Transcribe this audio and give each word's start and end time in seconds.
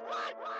what, 0.00 0.10
what, 0.10 0.34
what? 0.42 0.53